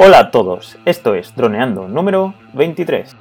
[0.00, 3.16] Hola a todos, esto es Droneando número 23.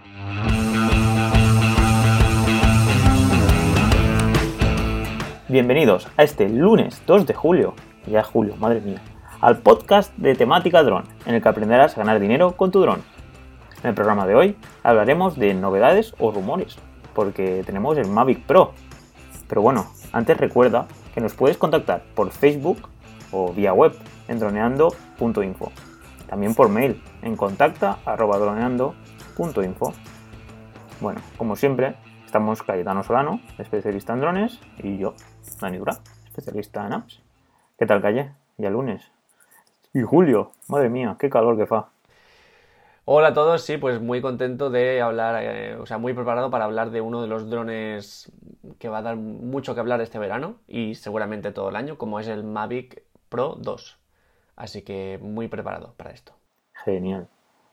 [5.47, 7.73] Bienvenidos a este lunes 2 de julio,
[8.05, 9.01] ya julio, madre mía,
[9.41, 13.01] al podcast de temática dron, en el que aprenderás a ganar dinero con tu dron.
[13.81, 16.77] En el programa de hoy hablaremos de novedades o rumores,
[17.15, 18.73] porque tenemos el Mavic Pro.
[19.49, 20.85] Pero bueno, antes recuerda
[21.15, 22.87] que nos puedes contactar por Facebook
[23.31, 23.93] o vía web
[24.27, 25.71] en droneando.info.
[26.27, 29.93] También por mail en contacta.droneando.info.
[30.99, 31.95] Bueno, como siempre,
[32.25, 35.13] estamos Cayetano Solano, especialista en drones, y yo,
[35.61, 37.21] Dani Dura, especialista en apps.
[37.77, 38.31] ¿Qué tal, Calle?
[38.57, 39.11] Ya lunes.
[39.93, 41.89] Y Julio, madre mía, qué calor que fa.
[43.05, 46.65] Hola a todos, sí, pues muy contento de hablar, eh, o sea, muy preparado para
[46.65, 48.29] hablar de uno de los drones
[48.79, 52.19] que va a dar mucho que hablar este verano y seguramente todo el año, como
[52.19, 53.97] es el Mavic Pro 2.
[54.57, 56.33] Así que muy preparado para esto.
[56.83, 57.27] Genial.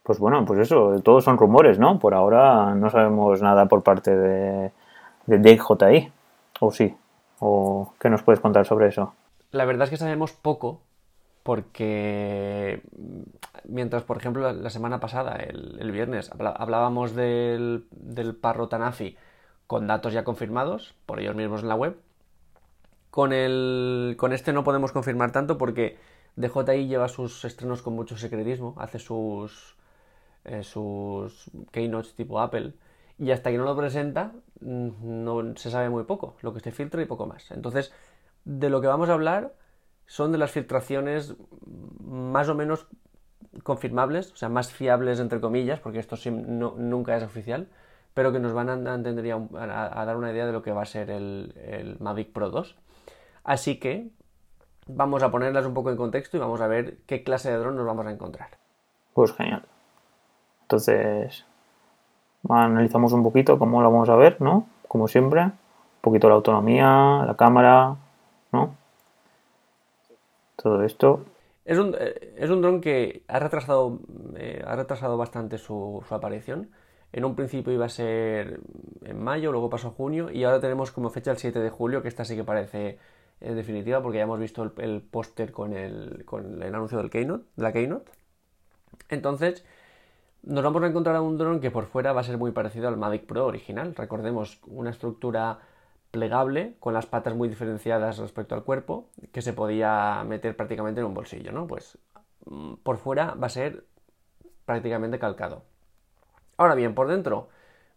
[0.05, 1.99] Pues bueno, pues eso, todos son rumores, ¿no?
[1.99, 4.71] Por ahora no sabemos nada por parte de,
[5.27, 6.13] de DJI.
[6.61, 6.95] ¿O sí?
[7.41, 9.15] ¿O qué nos puedes contar sobre eso?
[9.51, 10.81] La verdad es que sabemos poco
[11.43, 12.83] porque
[13.69, 19.17] mientras, por ejemplo, la semana pasada, el, viernes, hablábamos del, del Parro Tanafi
[19.67, 21.99] con datos ya confirmados por ellos mismos en la web,
[23.11, 25.99] con, el, con este no podemos confirmar tanto porque
[26.37, 29.77] DJI lleva sus estrenos con mucho secretismo, hace sus,
[30.45, 32.75] eh, sus keynotes tipo Apple
[33.19, 36.73] y hasta que no lo presenta mm, no se sabe muy poco, lo que se
[36.73, 37.51] filtra y poco más.
[37.51, 37.93] Entonces,
[38.45, 39.55] de lo que vamos a hablar
[40.07, 41.35] son de las filtraciones
[42.01, 42.87] más o menos
[43.63, 47.69] confirmables, o sea, más fiables entre comillas, porque esto nunca es oficial,
[48.13, 51.11] pero que nos van a, a, dar una idea de lo que va a ser
[51.11, 52.77] el, el Mavic Pro 2.
[53.45, 54.11] Así que
[54.87, 57.77] vamos a ponerlas un poco en contexto y vamos a ver qué clase de dron
[57.77, 58.49] nos vamos a encontrar.
[59.13, 59.63] Pues genial.
[60.63, 61.45] Entonces,
[62.49, 64.67] analizamos un poquito cómo lo vamos a ver, ¿no?
[64.89, 65.53] Como siempre, un
[66.01, 67.97] poquito la autonomía, la cámara,
[68.53, 68.75] ¿no?
[70.57, 71.25] Todo esto.
[71.65, 73.99] Es un, eh, es un dron que ha retrasado,
[74.37, 76.71] eh, ha retrasado bastante su, su aparición.
[77.13, 78.61] En un principio iba a ser
[79.05, 82.03] en mayo, luego pasó a junio y ahora tenemos como fecha el 7 de julio,
[82.03, 82.99] que esta sí que parece
[83.41, 87.45] en definitiva, porque ya hemos visto el, póster con el, con el anuncio del Keynote,
[87.57, 88.11] de la Keynote.
[89.09, 89.65] Entonces,
[90.43, 92.89] nos vamos a encontrar a un dron que por fuera va a ser muy parecido
[92.89, 93.95] al Mavic Pro original.
[93.95, 95.59] Recordemos, una estructura
[96.11, 101.07] plegable, con las patas muy diferenciadas respecto al cuerpo, que se podía meter prácticamente en
[101.07, 101.67] un bolsillo, ¿no?
[101.67, 101.99] Pues
[102.47, 103.85] mm, por fuera va a ser
[104.65, 105.65] prácticamente calcado.
[106.57, 107.49] Ahora bien, por dentro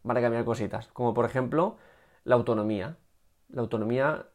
[0.03, 1.77] van a cambiar cositas, como por ejemplo
[2.23, 2.97] la autonomía.
[3.49, 4.25] La autonomía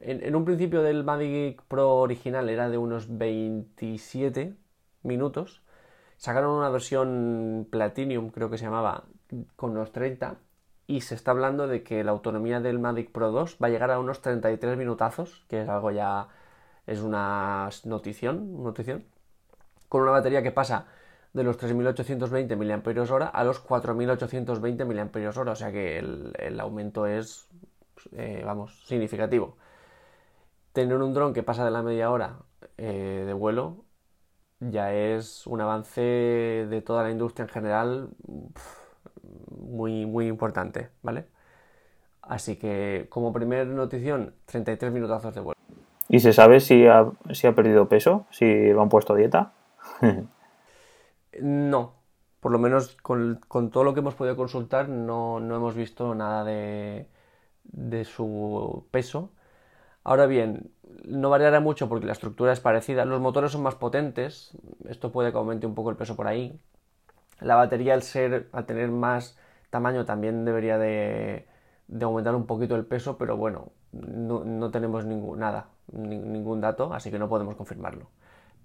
[0.00, 4.54] en, un principio del Mavic Pro original era de unos 27
[5.02, 5.62] minutos.
[6.16, 9.04] Sacaron una versión Platinum, creo que se llamaba,
[9.56, 10.36] con unos 30.
[10.86, 13.90] Y se está hablando de que la autonomía del Mavic Pro 2 va a llegar
[13.90, 16.28] a unos 33 minutazos, que es algo ya.
[16.86, 19.04] es una notición, notición.
[19.88, 20.86] Con una batería que pasa
[21.36, 25.50] de los 3.820 mAh a los 4.820 mAh.
[25.50, 27.48] O sea que el, aumento es,
[28.12, 29.56] eh, vamos, significativo
[30.76, 32.36] tener un dron que pasa de la media hora
[32.76, 33.86] eh, de vuelo
[34.60, 38.08] ya es un avance de toda la industria en general
[39.58, 41.28] muy, muy importante, ¿vale?
[42.20, 45.60] Así que como primer notición, 33 minutazos de vuelo.
[46.08, 48.26] ¿Y se sabe si ha, si ha perdido peso?
[48.30, 49.52] ¿Si lo han puesto a dieta?
[51.40, 51.94] no,
[52.40, 53.40] por lo menos con,
[53.70, 57.08] todo lo que hemos podido consultar no, no hemos visto nada de,
[57.72, 59.32] de su peso
[60.06, 60.70] Ahora bien,
[61.04, 63.04] no variará mucho porque la estructura es parecida.
[63.04, 64.56] Los motores son más potentes,
[64.88, 66.60] esto puede que aumente un poco el peso por ahí.
[67.40, 69.36] La batería, al ser, al tener más
[69.68, 71.48] tamaño, también debería de,
[72.00, 77.18] aumentar un poquito el peso, pero bueno, no, tenemos ningún, nada, ningún dato, así que
[77.18, 78.06] no podemos confirmarlo.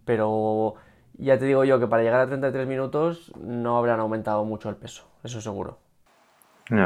[0.05, 0.75] Pero
[1.13, 4.75] ya te digo yo que para llegar a 33 minutos no habrán aumentado mucho el
[4.75, 5.79] peso, eso seguro.
[6.69, 6.85] No.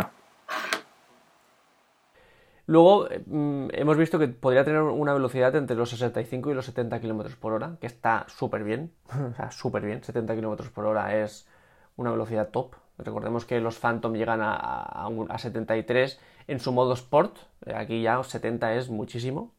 [2.68, 7.00] Luego mm, hemos visto que podría tener una velocidad entre los 65 y los 70
[7.00, 8.92] km por hora, que está súper bien,
[9.32, 10.04] o sea, súper bien.
[10.04, 11.48] 70 km por hora es
[11.96, 12.76] una velocidad top.
[12.98, 17.38] Recordemos que los Phantom llegan a, a, 73 en su modo Sport,
[17.76, 19.52] aquí ya 70 es muchísimo.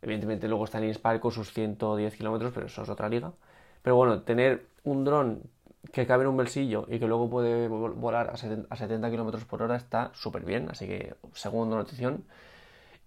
[0.00, 3.32] Evidentemente luego está el Inspire con sus 110 km, pero eso es otra liga.
[3.82, 5.42] Pero bueno, tener un dron
[5.92, 9.76] que cabe en un bolsillo y que luego puede volar a 70 km por hora
[9.76, 12.24] está súper bien, así que segunda notición.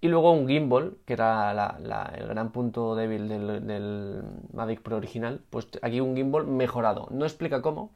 [0.01, 1.78] Y luego un gimbal, que era
[2.16, 7.07] el gran punto débil del, Mavic Pro original, pues aquí un gimbal mejorado.
[7.12, 7.92] No explica cómo.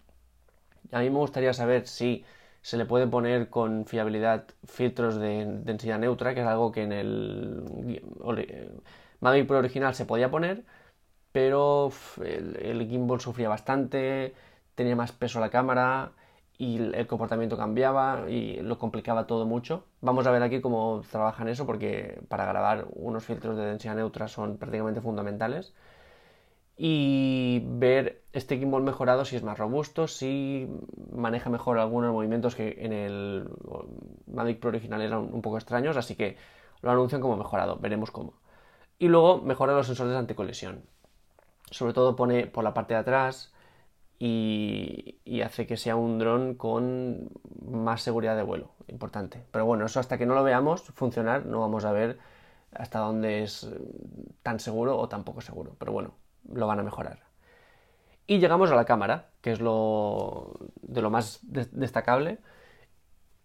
[0.91, 2.23] A mí me gustaría saber si
[2.61, 6.91] se le puede poner con fiabilidad filtros de densidad neutra, que es algo que en
[6.93, 8.03] el
[9.19, 10.63] Mavic Pro original se podía poner,
[11.31, 11.91] pero
[12.23, 14.33] el, gimbal sufría bastante,
[14.75, 16.11] tenía más peso la cámara
[16.57, 19.85] y el comportamiento cambiaba y lo complicaba todo mucho.
[20.01, 24.27] Vamos a ver aquí cómo trabajan eso porque para grabar unos filtros de densidad neutra
[24.27, 25.73] son prácticamente fundamentales.
[26.77, 30.69] Y ver este gimbal mejorado si es más robusto, si
[31.11, 33.49] maneja mejor algunos movimientos que en el
[34.27, 36.37] Mavic Pro original eran un poco extraños, así que
[36.81, 38.33] lo anuncian como mejorado, veremos cómo.
[38.99, 40.83] Y luego mejora los sensores de anticolisión.
[41.71, 43.54] Sobre todo pone por la parte de atrás
[44.19, 47.29] y, hace que sea un dron con
[47.61, 48.71] más seguridad de vuelo.
[48.87, 49.43] Importante.
[49.51, 52.17] Pero bueno, eso hasta que no lo veamos funcionar, no vamos a ver
[52.71, 53.69] hasta dónde es
[54.43, 55.75] tan seguro o tan poco seguro.
[55.77, 56.15] Pero bueno,
[56.51, 57.19] lo van a mejorar.
[58.27, 62.39] Y llegamos a la cámara, que es lo de lo más destacable.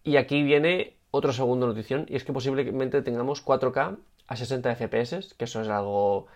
[0.03, 3.97] Y aquí viene otra segunda notición, y es que posiblemente tengamos 4K
[4.27, 6.27] a 60 FPS, que eso es algo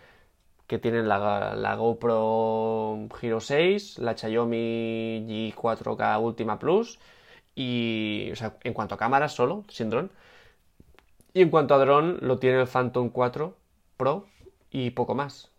[0.68, 7.00] que tienen la, GoPro Hero 6, la Xiaomi G4K Ultima Plus
[7.54, 10.12] y, o sea, en cuanto a cámaras solo, sin dron.
[11.34, 13.54] Y en cuanto a dron, lo tiene el Phantom 4
[13.98, 14.26] Pro
[14.72, 15.52] y poco más.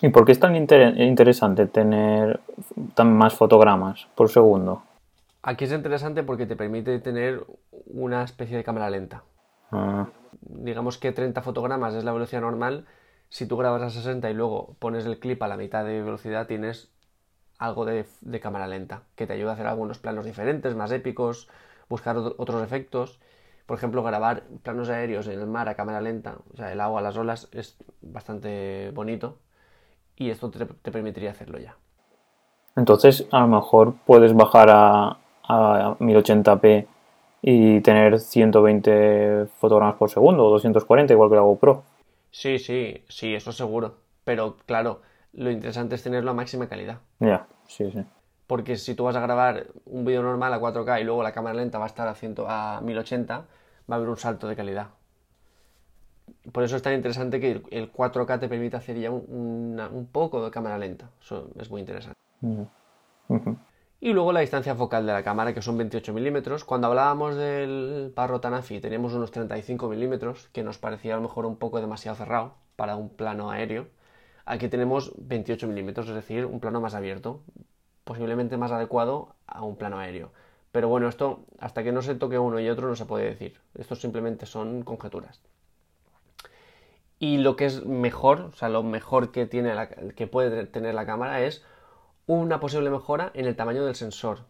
[0.00, 2.40] ¿Y por qué es tan interesante tener
[2.94, 4.82] tan más fotogramas por segundo?
[5.42, 7.44] Aquí es interesante porque te permite tener
[7.86, 9.24] una especie de cámara lenta.
[9.72, 10.06] Ah.
[10.42, 12.86] Digamos que 30 fotogramas es la velocidad normal
[13.30, 16.46] si tú grabas a 60 y luego pones el clip a la mitad de velocidad,
[16.46, 16.90] tienes
[17.58, 18.06] algo de,
[18.40, 21.48] cámara lenta, que te ayuda a hacer algunos planos diferentes, más épicos,
[21.88, 23.18] buscar otros efectos.
[23.66, 27.02] Por ejemplo, grabar planos aéreos en el mar a cámara lenta, o sea, el agua,
[27.02, 29.38] las olas, es bastante bonito
[30.16, 31.76] y esto te, permitiría hacerlo ya.
[32.76, 36.86] Entonces, a lo mejor puedes bajar a, a 1080p
[37.42, 41.82] y tener 120 fotogramas por segundo o 240, igual que la GoPro.
[42.30, 43.98] Sí, sí, sí, eso seguro.
[44.24, 45.02] Pero claro,
[45.32, 47.00] lo interesante es tenerlo a máxima calidad.
[47.20, 48.04] Ya, sí, sí.
[48.46, 51.54] Porque si tú vas a grabar un vídeo normal a 4K y luego la cámara
[51.54, 53.44] lenta va a estar a, a 1080, va
[53.88, 54.88] a haber un salto de calidad.
[56.52, 60.50] Por eso es tan interesante que el 4K te permite hacer ya un, poco de
[60.50, 61.10] cámara lenta.
[61.20, 62.16] Eso es muy interesante.
[64.00, 66.64] Y luego la distancia focal de la cámara, que son 28 milímetros.
[66.64, 71.46] Cuando hablábamos del Parro Tanafi teníamos unos 35 milímetros, que nos parecía a lo mejor
[71.46, 73.88] un poco demasiado cerrado para un plano aéreo.
[74.46, 77.42] Aquí tenemos 28 milímetros, es decir, un plano más abierto,
[78.04, 80.30] posiblemente más adecuado a un plano aéreo.
[80.70, 83.58] Pero bueno, esto hasta que no se toque uno y otro no se puede decir.
[83.76, 85.40] Esto simplemente son conjeturas.
[87.18, 89.74] Y lo que es mejor, o sea, lo mejor que, tiene
[90.14, 91.64] que puede tener la cámara es
[92.28, 94.44] una posible mejora en el tamaño del sensor,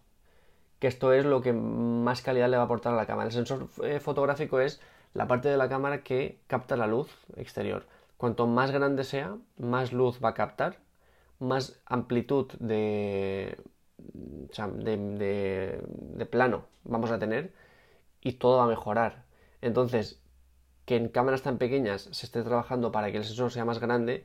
[0.81, 3.29] que esto es lo que más calidad le va a aportar a la cámara.
[3.29, 4.81] El sensor eh, fotográfico es
[5.15, 7.87] la parte de la cámara que capta la luz exterior.
[8.19, 10.79] Cuanto más grande sea, más luz va a captar,
[11.39, 13.59] más amplitud de,
[13.97, 17.53] de, de plano vamos a tener
[18.21, 19.25] y todo va a mejorar.
[19.61, 20.21] Entonces,
[20.85, 24.25] que en cámaras tan pequeñas se esté trabajando para que el sensor sea más grande,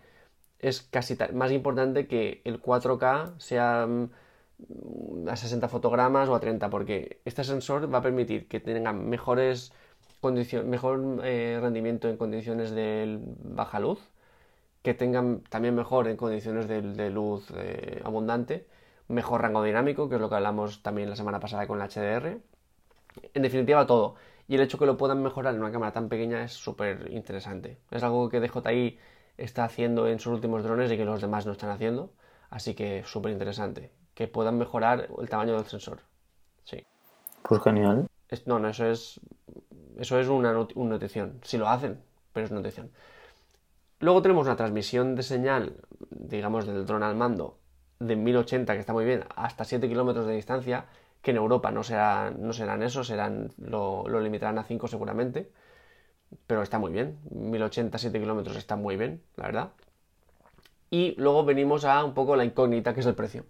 [0.64, 6.70] es casi más importante que el 4K sea mm, a 60 fotogramas o a 30,
[6.70, 9.74] porque este sensor va a permitir que tengan mejores
[10.22, 14.00] condiciones, mejor eh, rendimiento en condiciones de baja luz,
[14.82, 18.68] que tengan también mejor en condiciones de, luz eh, abundante,
[19.10, 22.40] mejor rango dinámico, que es lo que hablamos también la semana pasada con el HDR.
[23.34, 24.16] En definitiva, todo.
[24.48, 27.78] Y el hecho que lo puedan mejorar en una cámara tan pequeña es súper interesante.
[27.92, 29.00] Es algo que DJI
[29.38, 32.14] está haciendo en sus últimos drones y que los demás no están haciendo.
[32.50, 33.92] Así que súper interesante.
[34.14, 36.02] Que puedan mejorar el tamaño del sensor.
[36.64, 36.86] Sí.
[37.42, 38.08] Pues genial.
[38.46, 39.20] no, no, eso es.
[39.98, 41.40] Eso es una, notición.
[41.44, 42.92] Si lo hacen, pero es notición.
[44.00, 45.78] Luego tenemos una transmisión de señal,
[46.10, 47.60] digamos, del dron al mando
[48.00, 50.88] de 1080, que está muy bien, hasta 7 kilómetros de distancia,
[51.22, 55.52] que en Europa no, será, no serán eso, serán, lo, lo limitarán a 5 seguramente
[56.48, 57.20] pero está muy bien.
[57.32, 59.72] 1087 kilómetros está muy bien, la verdad.
[60.90, 63.46] Y luego venimos a un poco la incógnita que es el precio.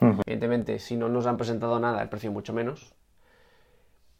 [0.00, 2.94] Evidentemente, si no nos han presentado nada, el precio mucho menos.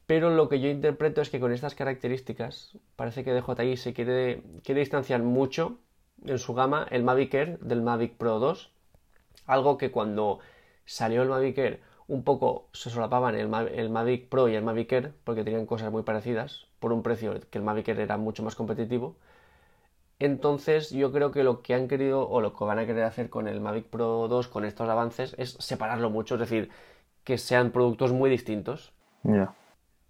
[0.07, 4.43] Pero lo que yo interpreto es que con estas características, parece que DJI se quiere,
[4.63, 5.79] quiere distanciar mucho
[6.25, 8.73] en su gama el Mavic Air del Mavic Pro 2.
[9.47, 10.41] Algo que cuando
[10.85, 14.93] salió el Mavic Air un poco se solapaban el, el, Mavic Pro y el Mavic
[14.93, 18.43] Air porque tenían cosas muy parecidas por un precio que el Mavic Air era mucho
[18.43, 19.15] más competitivo.
[20.19, 23.31] Entonces yo creo que lo que han querido o lo que van a querer hacer
[23.31, 26.71] con el Mavic Pro 2 con estos avances es separarlo mucho, es decir,
[27.23, 28.93] que sean productos muy distintos.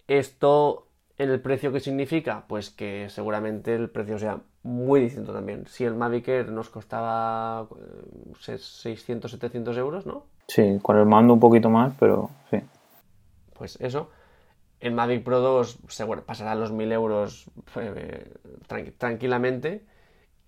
[0.09, 0.87] Esto
[1.19, 5.67] en el precio que significa, pues que seguramente el precio sea muy distinto también.
[5.67, 7.69] Si el Mavic Air nos costaba
[8.41, 10.25] 600, eh, 700 euros, ¿no?
[10.51, 12.59] Sí, con el mando un poquito más, pero sí.
[13.55, 14.11] Pues eso.
[14.81, 18.33] El Mavic Pro 2 seguro, pasará los 1000 euros eh,
[18.99, 19.85] tranquilamente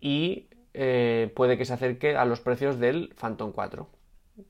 [0.01, 3.87] y eh, puede que se acerque a los precios del Phantom 4.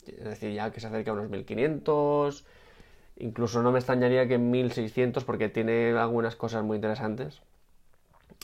[0.06, 2.46] Es decir, ya que se acerque a unos 1500.
[3.18, 7.42] Incluso no me extrañaría que en 1600 porque tiene algunas cosas muy interesantes.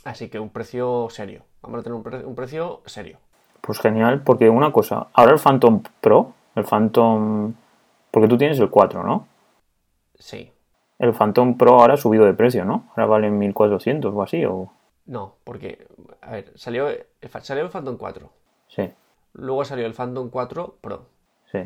[0.04, 1.44] Así que un precio serio.
[1.62, 3.16] Vamos a tener un, precio serio.
[3.62, 7.54] Pues genial, porque una cosa, ahora el Phantom Pro, el Phantom...
[8.10, 9.26] Porque tú tienes el 4, ¿no?
[10.18, 10.52] Sí.
[10.98, 12.88] El Phantom Pro ahora ha subido de precio, ¿no?
[12.90, 14.72] Ahora vale 1400 o así, o...
[15.06, 15.86] No, porque,
[16.20, 16.88] a ver, salió,
[17.40, 18.30] salió el Phantom 4.
[18.68, 18.90] Sí.
[19.32, 21.06] Luego salió el Phantom 4 Pro.
[21.50, 21.60] Sí.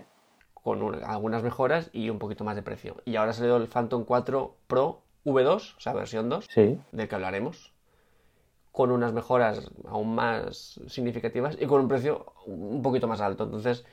[0.54, 2.96] Con algunas mejoras y un poquito más de precio.
[3.04, 6.78] Y ahora ha salido el Phantom 4 Pro V2, o sea, versión 2, sí.
[6.92, 7.72] del que hablaremos
[8.72, 13.44] con unas mejoras aún más significativas y con un precio un poquito más alto.
[13.44, 13.84] Entonces,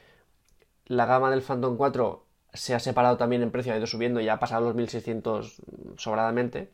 [0.89, 4.34] la gama del Phantom 4 se ha separado también en precio, ha ido subiendo, ya
[4.34, 5.62] ha pasado los 1600
[5.98, 6.72] sobradamente.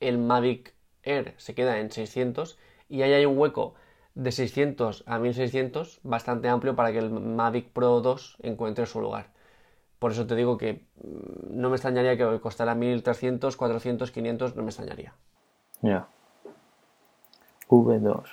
[0.00, 2.58] El Mavic Air se queda en 600
[2.88, 3.74] y ahí hay un hueco
[4.14, 9.28] de 600 a 1600 bastante amplio para que el Mavic Pro 2 encuentre su lugar.
[10.00, 14.62] Por eso te digo que mm, no me extrañaría que costara 1300, 400, 500, no
[14.62, 15.14] me extrañaría.
[15.80, 16.08] Ya.
[17.68, 18.24] V2.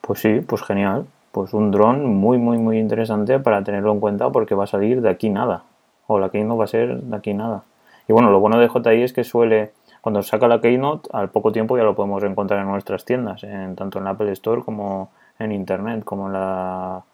[0.00, 1.06] Pues sí, pues genial.
[1.32, 5.00] Pues un dron muy, muy, muy interesante para tenerlo en cuenta porque va a salir
[5.00, 5.64] de aquí nada.
[6.06, 7.64] O la Keynote va a ser de aquí nada.
[8.06, 11.52] Y bueno, lo bueno de JI es que suele, cuando saca la Keynote, al poco
[11.52, 15.10] tiempo ya lo podemos encontrar en nuestras tiendas, en, tanto en la Apple Store como
[15.38, 17.04] en Internet, como en la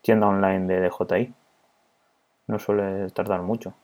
[0.00, 1.34] tienda online de DJI.
[2.46, 3.74] No suele tardar mucho.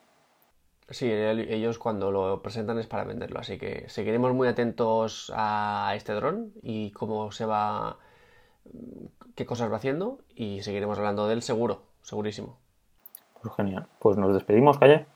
[0.88, 6.12] Sí, ellos cuando lo presentan es para venderlo, así que seguiremos muy atentos a este
[6.12, 7.96] dron y cómo se va,
[9.34, 12.58] qué cosas va haciendo y seguiremos hablando de él seguro, segurísimo.
[13.40, 13.86] Pues genial.
[13.98, 15.06] Pues nos despedimos, Calle.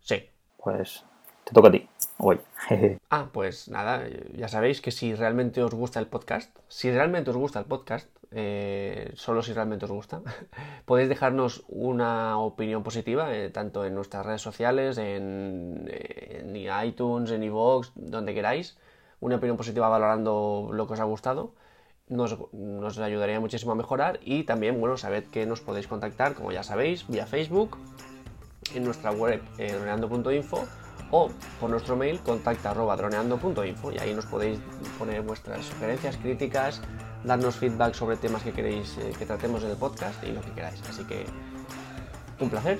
[0.00, 0.28] Sí.
[0.58, 1.04] Pues
[1.44, 1.88] te toca a ti.
[3.10, 7.36] ah, pues nada, ya sabéis que si realmente os gusta el podcast, si realmente os
[7.36, 10.20] gusta el podcast, eh, solo si realmente os gusta,
[10.84, 17.42] podéis dejarnos una opinión positiva, eh, tanto en nuestras redes sociales, en, en iTunes, en
[17.42, 18.76] iVoox, donde queráis,
[19.20, 21.54] una opinión positiva valorando lo que os ha gustado.
[22.10, 26.52] Nos, nos, ayudaría muchísimo a mejorar y también, bueno, sabed que nos podéis contactar, como
[26.52, 27.78] ya sabéis, vía Facebook,
[28.74, 29.78] en nuestra web eh,
[31.12, 34.58] o por nuestro mail contacta droneando.info y ahí nos podéis
[34.98, 36.80] poner vuestras sugerencias, críticas,
[37.24, 40.52] darnos feedback sobre temas que queréis eh, que tratemos en el podcast y lo que
[40.52, 40.80] queráis.
[40.88, 41.24] Así que
[42.38, 42.78] un placer,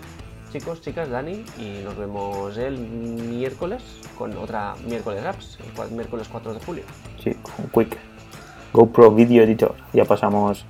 [0.52, 3.82] chicos, chicas, Dani, y nos vemos el miércoles
[4.16, 6.84] con otra miércoles apps, el miércoles 4 de julio.
[7.22, 8.09] Sí, con Quick.
[8.72, 9.74] GoPro Video Editor.
[9.92, 10.64] Ya pasamos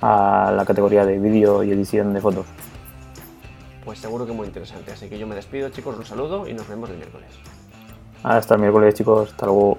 [0.00, 2.46] a la categoría de vídeo y edición de fotos
[3.84, 4.92] pues seguro que muy interesante.
[4.92, 7.28] Así que yo me despido, chicos, un saludo y nos vemos el miércoles.
[8.22, 9.30] Hasta el miércoles, chicos.
[9.30, 9.78] Hasta luego.